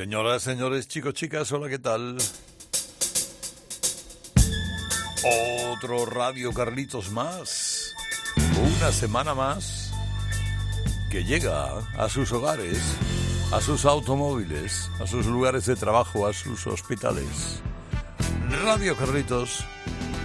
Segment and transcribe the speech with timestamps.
[0.00, 2.16] Señoras, señores, chicos, chicas, hola, ¿qué tal?
[5.74, 7.94] Otro Radio Carlitos más.
[8.78, 9.92] Una semana más
[11.10, 12.78] que llega a sus hogares,
[13.52, 17.60] a sus automóviles, a sus lugares de trabajo, a sus hospitales.
[18.64, 19.66] Radio Carlitos,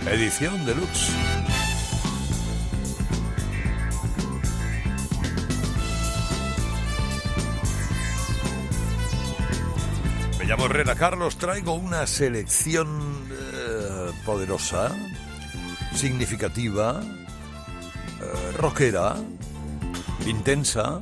[0.09, 1.11] edición deluxe.
[10.47, 12.87] Llamo Herrera Carlos, traigo una selección
[13.31, 14.95] eh, poderosa,
[15.95, 19.15] significativa, eh, rockera,
[20.27, 20.99] intensa.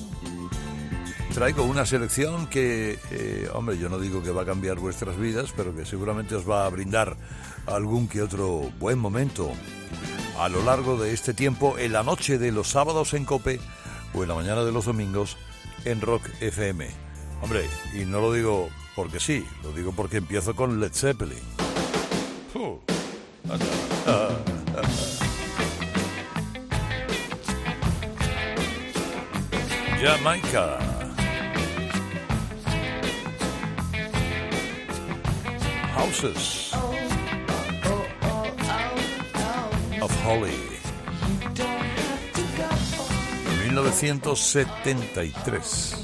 [1.33, 5.53] Traigo una selección que, eh, hombre, yo no digo que va a cambiar vuestras vidas,
[5.57, 7.17] pero que seguramente os va a brindar
[7.65, 9.51] algún que otro buen momento
[10.39, 13.59] a lo largo de este tiempo, en la noche de los sábados en Cope
[14.13, 15.35] o en la mañana de los domingos
[15.83, 16.87] en Rock FM.
[17.41, 21.37] Hombre, y no lo digo porque sí, lo digo porque empiezo con Led Zeppelin.
[30.01, 30.79] Jamaica.
[35.95, 36.73] Houses
[40.01, 40.73] of Holly.
[43.63, 46.02] 1973.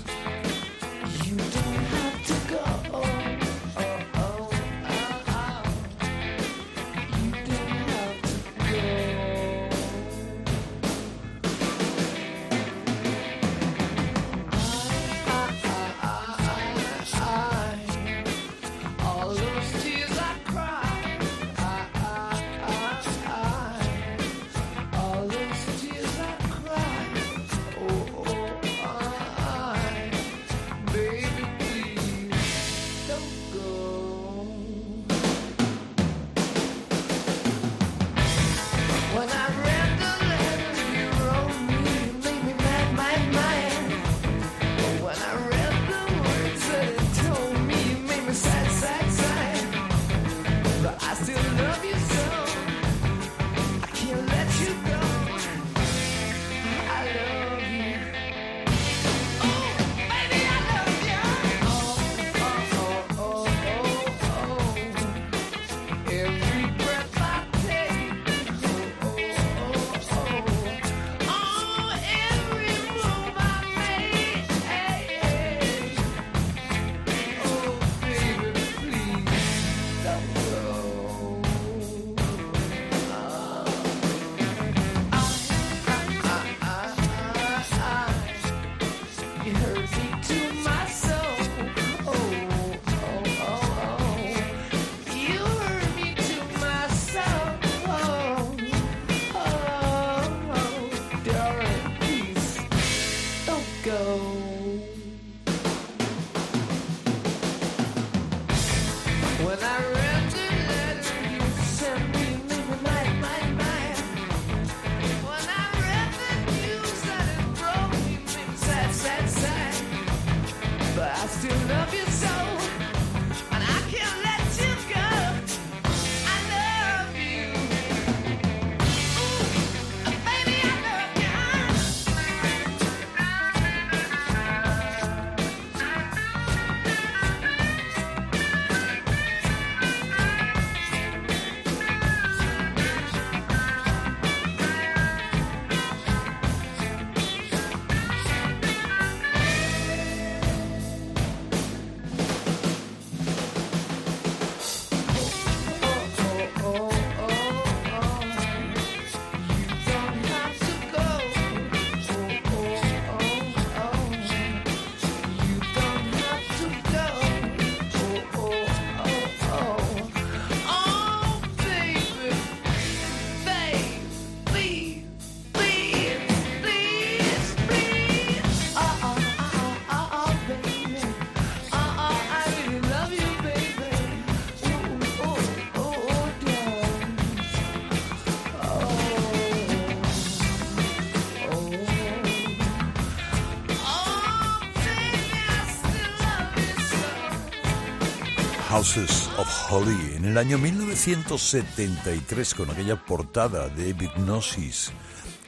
[198.97, 204.91] Of Holly en el año 1973 con aquella portada de Hypnosis,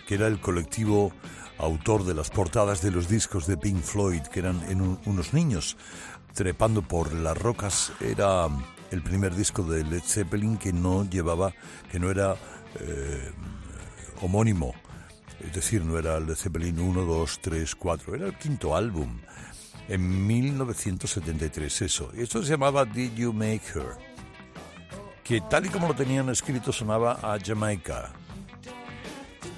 [0.08, 1.12] que era el colectivo
[1.58, 4.62] autor de las portadas de los discos de Pink Floyd, que eran
[5.06, 5.76] unos niños
[6.34, 8.48] Trepando por las rocas era
[8.90, 11.54] el primer disco de Led Zeppelin que no llevaba,
[11.92, 12.36] que no era
[12.80, 13.32] eh,
[14.22, 14.74] homónimo.
[15.42, 19.20] Es decir, no era Led Zeppelin 1, 2, 3, 4, era el quinto álbum.
[19.88, 22.12] En 1973, eso.
[22.16, 23.98] Esto se llamaba Did You Make Her?
[25.24, 28.12] Que tal y como lo tenían escrito sonaba a Jamaica.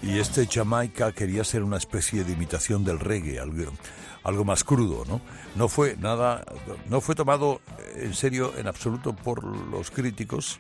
[0.02, 3.72] Y este Jamaica quería ser una especie de imitación del reggae, algo,
[4.24, 5.22] algo más crudo, ¿no?
[5.56, 6.44] No fue nada,
[6.90, 7.62] no fue tomado
[7.96, 10.60] en serio en absoluto por los críticos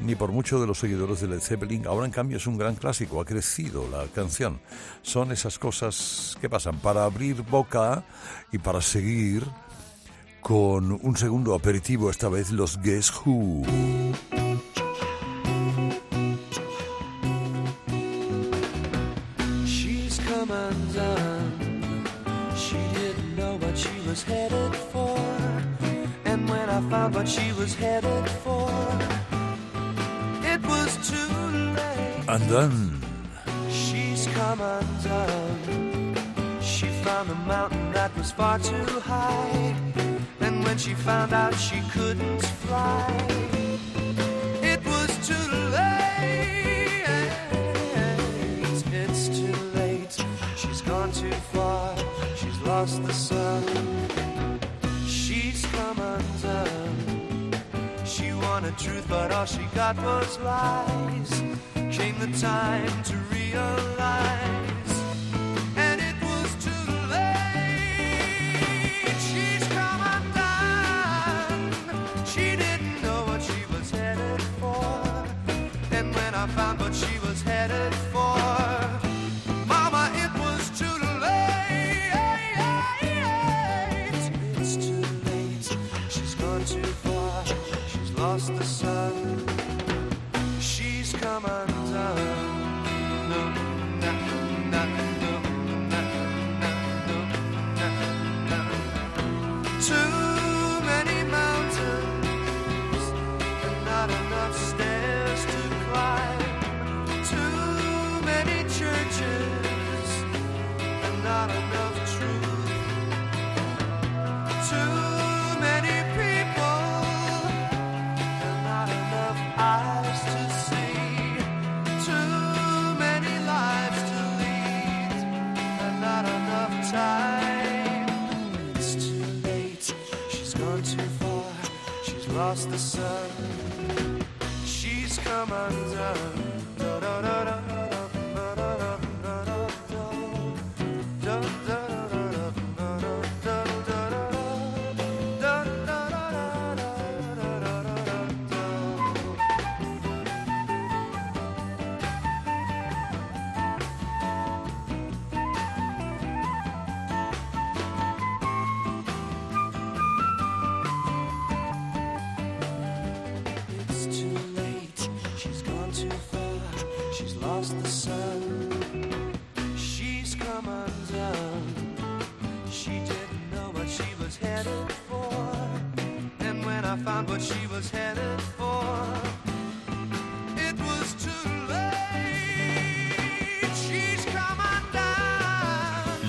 [0.00, 1.86] ni por muchos de los seguidores de Led Zeppelin.
[1.86, 4.60] Ahora, en cambio, es un gran clásico, ha crecido la canción.
[5.02, 8.04] Son esas cosas que pasan para abrir boca
[8.52, 9.44] y para seguir
[10.40, 13.62] con un segundo aperitivo, esta vez los Guess Who.
[26.60, 28.68] And I found what she was headed for,
[32.28, 33.00] Undone.
[33.68, 36.14] She's come undone.
[36.60, 39.74] She found a mountain that was far too high.
[40.40, 43.04] And when she found out she couldn't fly,
[44.62, 45.48] it was too
[45.78, 47.04] late.
[48.92, 50.24] It's too late.
[50.56, 51.96] She's gone too far.
[52.36, 53.64] She's lost the sun.
[58.50, 61.30] Wanted truth, but all she got was lies.
[61.96, 64.92] Came the time to realize,
[65.76, 66.70] and it was too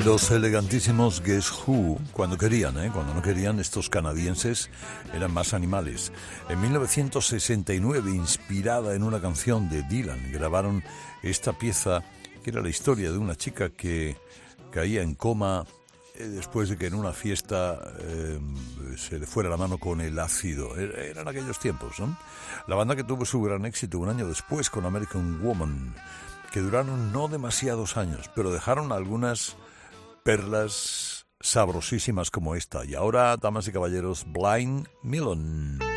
[0.06, 2.89] Los elegantísimos Guess Who, cuando querían, ¿eh?
[2.91, 4.70] cuando no querían, estos canadienses
[5.13, 6.12] eran más animales.
[6.50, 10.84] En 1969, inspirada en una canción de Dylan, grabaron
[11.22, 12.03] esta pieza
[12.44, 14.18] que era la historia de una chica que
[14.72, 15.65] caía en coma
[16.30, 18.40] después de que en una fiesta eh,
[18.98, 20.75] se le fuera la mano con el ácido.
[20.75, 22.18] Er- Eran aquellos tiempos, ¿no?
[22.68, 25.96] La banda que tuvo su gran éxito un año después con American Woman,
[26.51, 29.56] que duraron no demasiados años, pero dejaron algunas
[30.24, 32.86] perlas sabrosísimas como esta.
[32.86, 35.91] Y ahora, damas y caballeros, Blind Melon.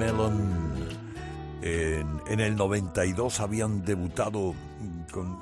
[0.00, 0.70] Melon.
[1.62, 4.54] En, en el 92 habían debutado
[5.12, 5.38] con,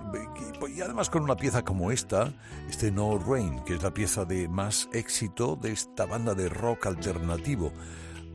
[0.74, 2.32] y además con una pieza como esta,
[2.68, 6.86] este No Rain, que es la pieza de más éxito de esta banda de rock
[6.86, 7.72] alternativo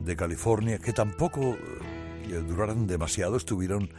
[0.00, 3.90] de California, que tampoco eh, duraron demasiado, estuvieron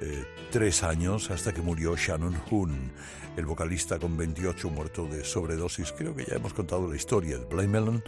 [0.00, 2.90] eh, tres años hasta que murió Shannon Hoon,
[3.36, 5.92] el vocalista con 28 muerto de sobredosis.
[5.92, 8.02] Creo que ya hemos contado la historia de Blind Melon.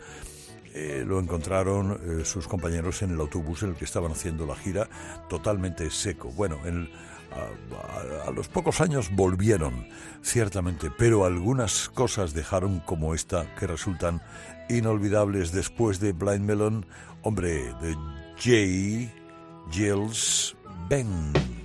[0.74, 4.54] Eh, lo encontraron eh, sus compañeros en el autobús en el que estaban haciendo la
[4.56, 4.88] gira
[5.28, 6.30] totalmente seco.
[6.30, 6.88] Bueno, en-
[7.30, 9.86] a, a- los pocos años volvieron,
[10.22, 14.22] ciertamente, pero algunas cosas dejaron como esta que resultan
[14.68, 16.86] inolvidables después de Blind Melon,
[17.22, 17.96] hombre, de
[18.38, 19.12] Jay
[19.70, 20.56] Gilles
[20.88, 21.57] Ben.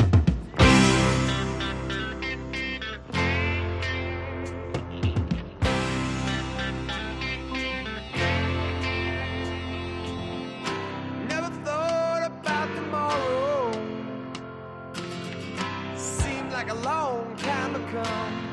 [16.66, 18.53] Like a long time to come.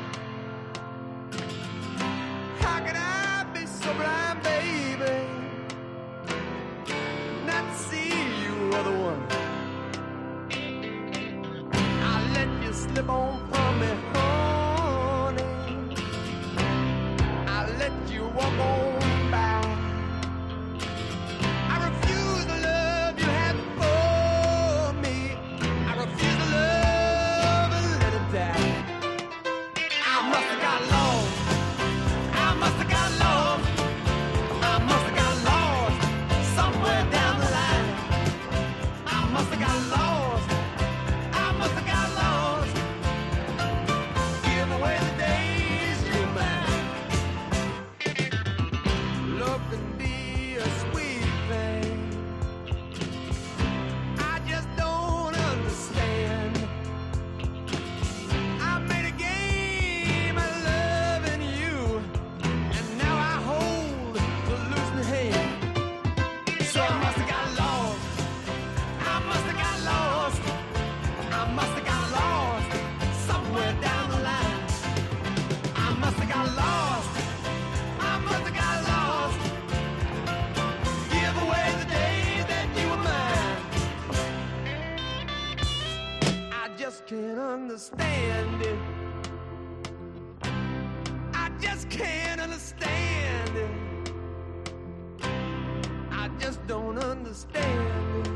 [96.40, 98.26] Just don't understand.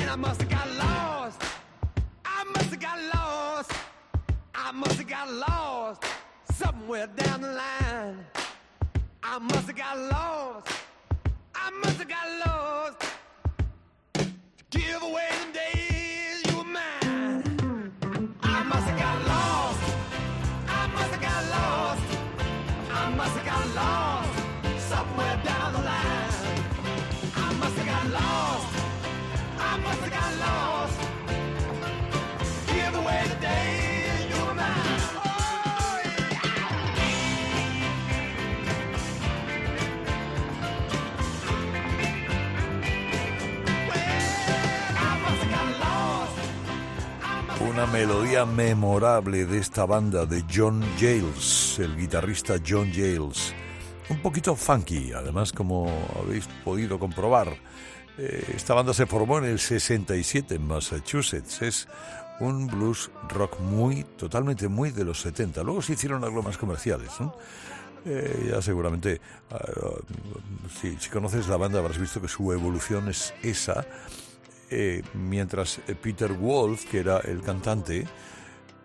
[0.00, 1.42] And I must have got lost.
[2.24, 3.72] I must have got lost.
[4.54, 6.04] I must have got lost
[6.52, 8.24] somewhere down the line.
[9.22, 10.68] I must have got lost.
[11.54, 12.96] I must have got lost.
[14.70, 17.92] Give away the days you were mine.
[18.42, 19.82] I must have got lost.
[20.68, 22.02] I must have got lost.
[22.90, 24.17] I must have got lost
[47.78, 53.54] Una melodía memorable de esta banda de John Jales, el guitarrista John Jales.
[54.08, 55.88] Un poquito funky, además, como
[56.20, 57.56] habéis podido comprobar.
[58.18, 61.62] Eh, esta banda se formó en el 67 en Massachusetts.
[61.62, 61.88] Es
[62.40, 65.62] un blues rock muy, totalmente muy de los 70.
[65.62, 67.12] Luego se hicieron algo más comerciales.
[68.04, 69.20] Eh, ya seguramente,
[69.52, 69.60] ah,
[70.80, 73.86] si conoces la banda habrás visto que su evolución es esa.
[74.70, 78.06] Eh, mientras eh, Peter Wolf, que era el cantante,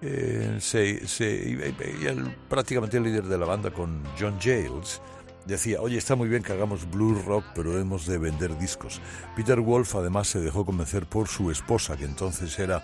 [0.02, 5.02] eh, se, se- y el- prácticamente el líder de la banda con John Jales,
[5.46, 9.02] decía, oye, está muy bien que hagamos blues rock, pero hemos de vender discos.
[9.36, 12.82] Peter Wolf además se dejó convencer por su esposa, que entonces era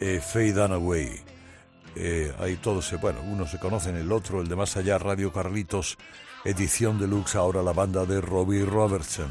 [0.00, 1.20] eh, Faye Dunaway.
[2.38, 5.96] Ahí todos se, bueno, unos se conocen, el otro, el de más allá, Radio Carlitos,
[6.44, 9.30] edición deluxe, ahora la banda de Robbie Robertson.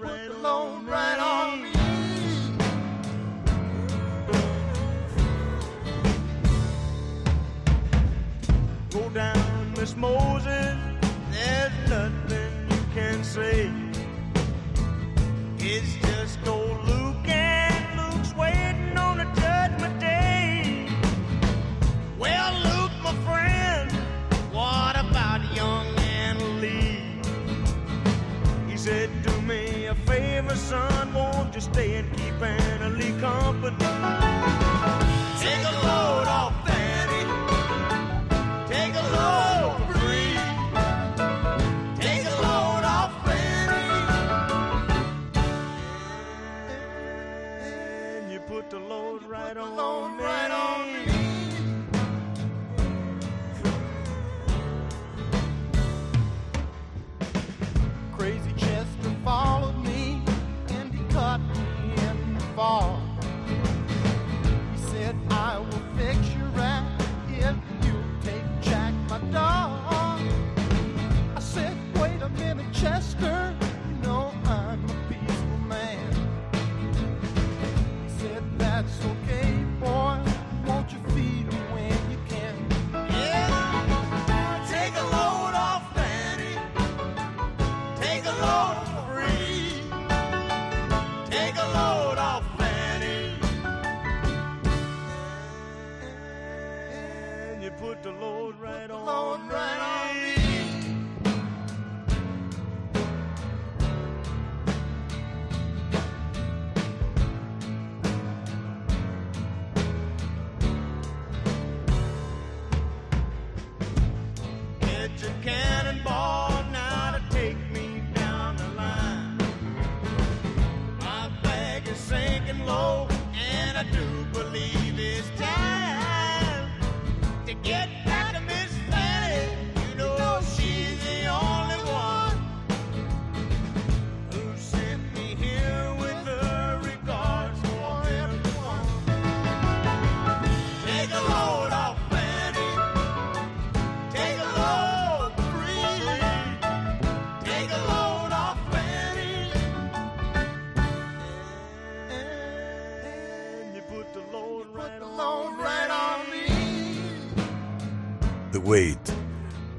[0.00, 0.25] The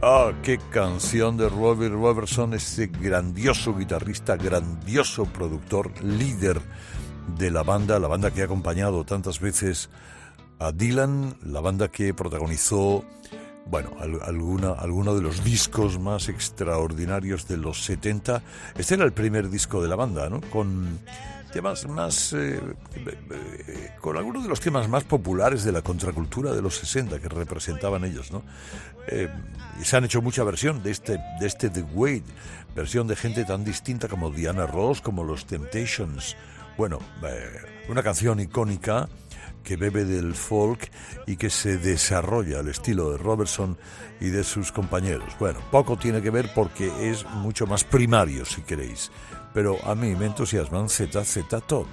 [0.10, 6.62] Ah, qué canción de Robert Robertson, este grandioso guitarrista, grandioso productor, líder
[7.38, 9.90] de la banda, la banda que ha acompañado tantas veces
[10.60, 13.04] a Dylan, la banda que protagonizó,
[13.70, 18.42] bueno, al- alguna, alguno de los discos más extraordinarios de los 70.
[18.78, 20.40] Este era el primer disco de la banda, ¿no?
[20.40, 21.00] Con
[21.62, 22.60] más eh,
[24.02, 28.04] con algunos de los temas más populares de la contracultura de los 60 que representaban
[28.04, 28.44] ellos no
[29.10, 29.30] Eh,
[29.80, 32.26] y se han hecho mucha versión de este de este The Wait
[32.76, 36.36] versión de gente tan distinta como Diana Ross como los Temptations
[36.78, 39.08] bueno eh, una canción icónica
[39.68, 40.90] que bebe del folk
[41.26, 43.78] y que se desarrolla al estilo de Robertson
[44.22, 45.36] y de sus compañeros.
[45.40, 49.12] Bueno, poco tiene que ver porque es mucho más primario, si queréis,
[49.58, 51.88] pero a mí me entusiasman ZZ Top.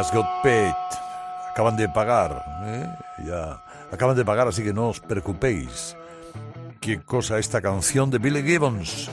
[0.00, 0.72] Just Got Paid.
[1.50, 2.88] Acaban de pagar, ¿eh?
[3.26, 5.94] Ya acaban de pagar, así que no os preocupéis.
[6.80, 9.10] Qué cosa esta canción de Billy Gibbons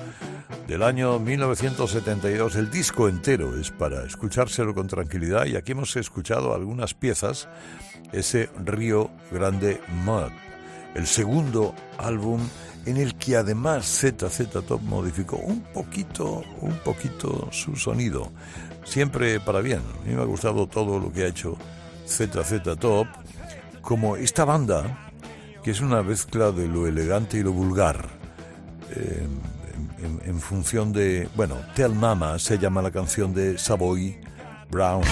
[0.66, 2.56] del año 1972.
[2.56, 7.50] El disco entero es para escuchárselo con tranquilidad y aquí hemos escuchado algunas piezas.
[8.14, 10.32] Ese Río Grande Mud,
[10.96, 12.40] el segundo álbum
[12.88, 18.32] en el que además ZZ Top modificó un poquito, un poquito su sonido,
[18.88, 19.80] siempre para bien.
[19.80, 21.58] A mí me ha gustado todo lo que ha hecho
[22.08, 23.08] ZZ Top,
[23.82, 25.04] como esta banda
[25.64, 28.08] que es una mezcla de lo elegante y lo vulgar.
[28.96, 34.18] en, en función de, bueno, Tell Mama se llama la canción de Savoy
[34.70, 35.04] Brown.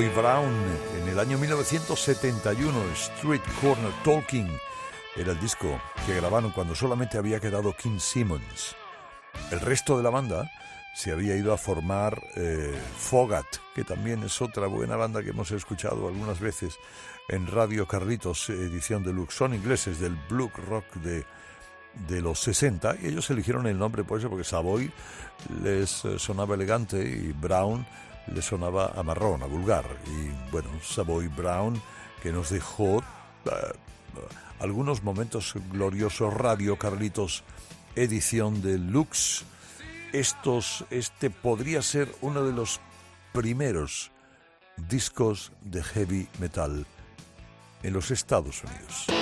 [0.00, 0.54] Savoy Brown
[1.02, 4.48] en el año 1971, Street Corner Talking,
[5.14, 8.74] era el disco que grabaron cuando solamente había quedado King Simmons.
[9.50, 10.50] El resto de la banda
[10.94, 15.50] se había ido a formar eh, Fogat, que también es otra buena banda que hemos
[15.50, 16.78] escuchado algunas veces
[17.28, 19.36] en Radio Carlitos, edición deluxe.
[19.36, 21.26] Son ingleses del Blue Rock de,
[22.08, 24.90] de los 60 y ellos eligieron el nombre por eso, porque Savoy
[25.62, 27.84] les eh, sonaba elegante y Brown
[28.26, 29.84] le sonaba a marrón, a vulgar.
[30.06, 31.80] Y bueno, Savoy Brown,
[32.22, 33.50] que nos dejó eh,
[34.58, 37.44] algunos momentos gloriosos, Radio Carlitos,
[37.96, 39.44] edición de Lux.
[40.12, 42.80] Estos, este podría ser uno de los
[43.32, 44.10] primeros
[44.76, 46.86] discos de heavy metal
[47.82, 49.19] en los Estados Unidos.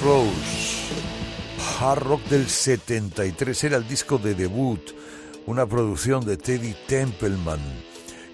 [0.00, 0.92] Montrose,
[1.80, 4.80] Hard Rock del 73, era el disco de debut,
[5.46, 7.58] una producción de Teddy Templeman,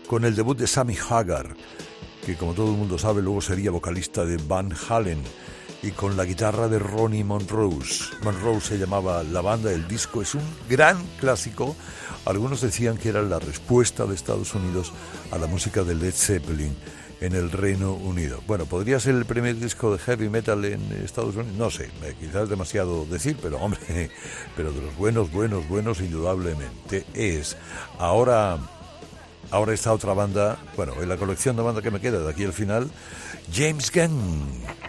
[0.06, 1.56] con el debut de Sammy Hagar,
[2.26, 5.22] que como todo el mundo sabe luego sería vocalista de Van Halen,
[5.82, 8.14] y con la guitarra de Ronnie Montrose.
[8.22, 11.76] Montrose se llamaba la banda, el disco es un gran clásico,
[12.26, 14.92] algunos decían que era la respuesta de Estados Unidos
[15.30, 16.76] a la música de Led Zeppelin
[17.20, 18.40] en el Reino Unido.
[18.46, 22.14] Bueno, podría ser el primer disco de heavy metal en Estados Unidos, no sé, eh,
[22.18, 23.80] quizás demasiado decir, pero hombre,
[24.56, 27.56] pero de los buenos, buenos, buenos, indudablemente es.
[27.98, 28.58] Ahora,
[29.50, 32.44] ahora esta otra banda, bueno, en la colección de banda que me queda de aquí
[32.44, 32.90] al final,
[33.52, 34.83] James Gunn.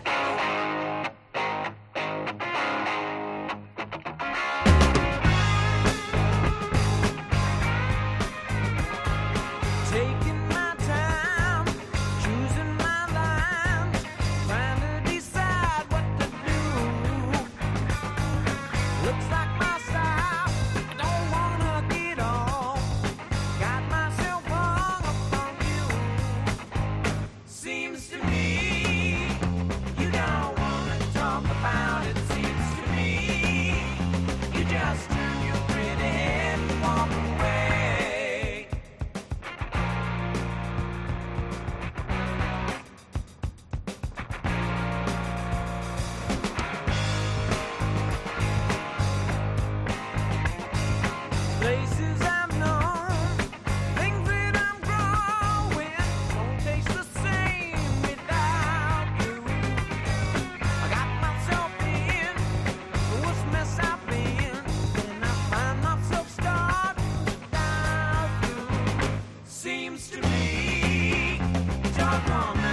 [72.15, 72.64] I want.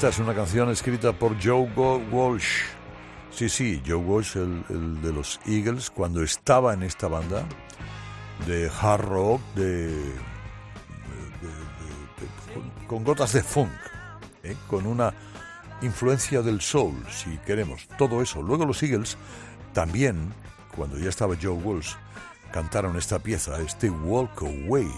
[0.00, 1.70] Esta es una canción escrita por Joe
[2.10, 2.62] Walsh.
[3.30, 7.44] Sí, sí, Joe Walsh, el, de los Eagles, cuando estaba en esta banda
[8.46, 9.94] de hard rock, de,
[12.86, 13.68] con gotas de funk,
[14.42, 14.56] ¿eh?
[14.68, 15.12] con una
[15.82, 18.40] influencia del soul, si queremos, todo eso.
[18.40, 19.18] Luego los Eagles
[19.74, 20.32] también,
[20.74, 21.92] cuando ya estaba Joe Walsh,
[22.50, 24.90] cantaron esta pieza, este Walk Away.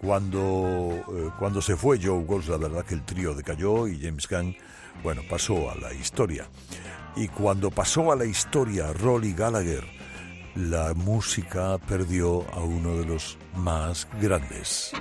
[0.00, 4.28] Cuando, eh, cuando se fue Joe Walsh, la verdad que el trío decayó y James
[4.28, 4.56] Gunn,
[5.02, 6.48] bueno, pasó a la historia.
[7.16, 9.84] Y cuando pasó a la historia Rolly Gallagher,
[10.54, 14.92] la música perdió a uno de los más grandes.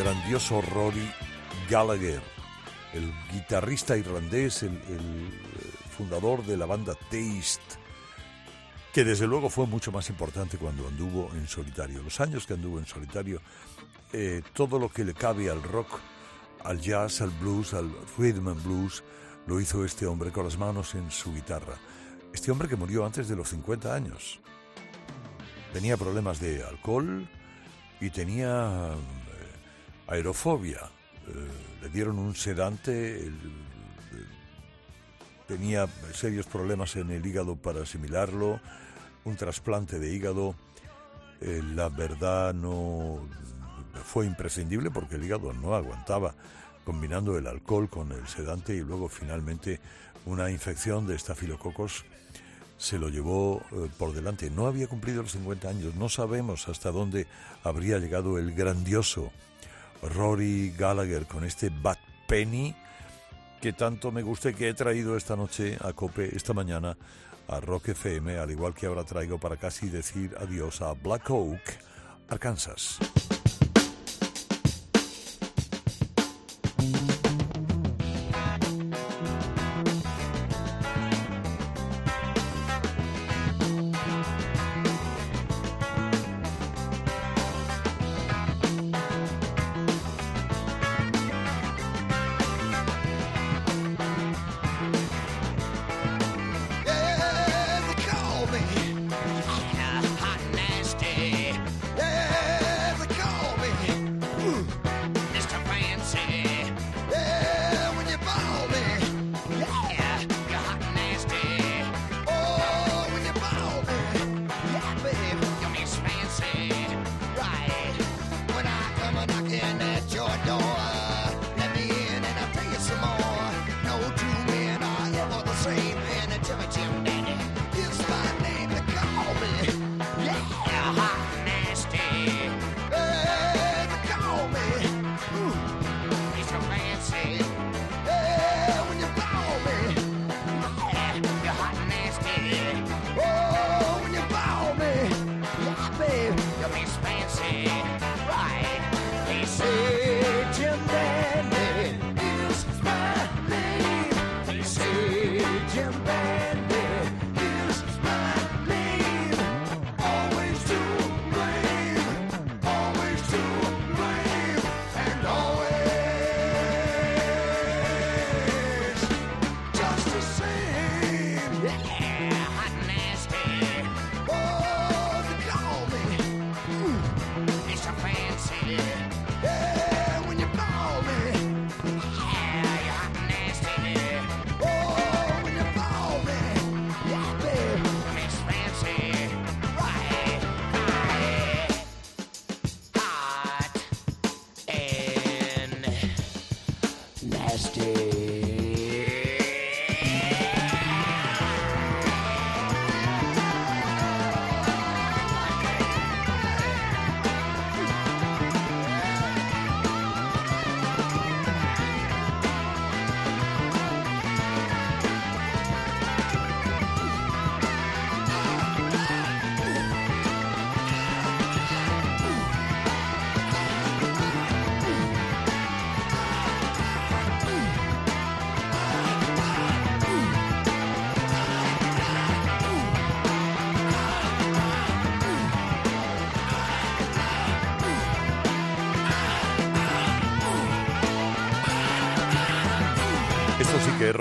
[0.00, 1.12] Grandioso Rory
[1.68, 2.22] Gallagher,
[2.94, 4.98] el guitarrista irlandés, el, eh,
[5.94, 7.76] fundador de la banda Taste,
[8.94, 12.02] que desde luego fue mucho más importante cuando anduvo en solitario.
[12.02, 13.42] Los años que anduvo en solitario,
[14.14, 16.00] eh, todo lo que le cabe al rock,
[16.64, 19.04] al jazz, al blues, al rhythm and blues,
[19.46, 21.74] lo hizo este hombre con las manos en su guitarra.
[22.32, 24.40] Este hombre que murió antes de los 50 años.
[25.74, 27.28] Tenía problemas de alcohol
[28.00, 28.94] y tenía
[30.10, 30.80] aerofobia.
[31.26, 33.30] Eh, le dieron un sedante,
[35.46, 38.60] tenía serios problemas en el hígado para asimilarlo,
[39.24, 40.54] un trasplante de hígado.
[41.40, 43.26] Eh, la verdad no
[44.04, 46.34] fue imprescindible porque el hígado no aguantaba
[46.84, 49.80] combinando el alcohol con el sedante y luego finalmente
[50.26, 52.04] una infección de estafilococos
[52.76, 54.50] se lo llevó eh, por delante.
[54.50, 55.94] No había cumplido los 50 años.
[55.94, 57.26] No sabemos hasta dónde
[57.62, 59.30] habría llegado el grandioso
[60.02, 62.74] Rory Gallagher con este Bad Penny
[63.60, 66.96] que tanto me gusta y que he traído esta noche a Cope, esta mañana
[67.48, 71.60] a Rock FM, al igual que ahora traigo para casi decir adiós a Black Oak,
[72.28, 72.98] Arkansas.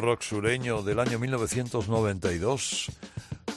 [0.10, 2.92] Rock sureño del año 1992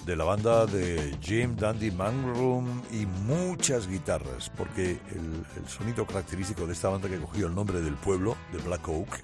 [0.04, 6.74] de la banda de Jim Dandy Mangrum y muchas guitarras, porque el, sonido característico de
[6.74, 9.22] esta banda que cogió el nombre del pueblo, de Black Oak,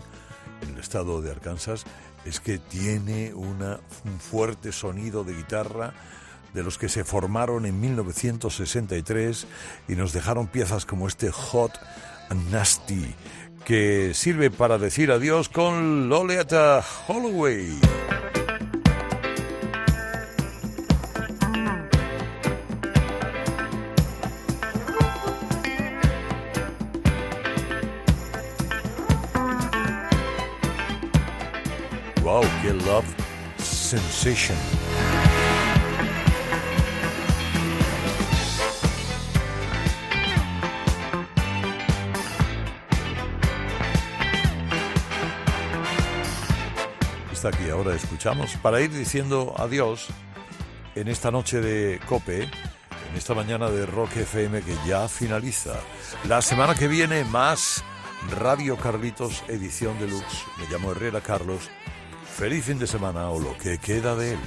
[0.63, 1.85] en el estado de Arkansas,
[2.25, 5.93] es que tiene una, un fuerte sonido de guitarra
[6.55, 9.47] de los que se formaron en 1963
[9.87, 11.79] y nos dejaron piezas como este Hot
[12.31, 13.15] and Nasty,
[13.69, 17.79] que sirve para decir adiós con Lolita Holloway.
[32.23, 33.05] Wow, qué love
[33.59, 34.57] sensation.
[47.49, 50.09] Está aquí ahora escuchamos para ir diciendo adiós
[50.95, 55.81] en esta noche de Cope, en esta mañana de Rock FM que ya finaliza.
[56.29, 57.83] La semana que viene más
[58.39, 60.45] Radio Carlitos edición deluxe.
[60.59, 61.71] Me llamo Herrera Carlos.
[62.37, 64.39] Feliz fin de semana o lo que queda de él.